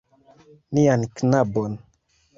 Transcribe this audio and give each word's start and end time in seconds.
Nian 0.73 1.01
knabon. 1.15 1.73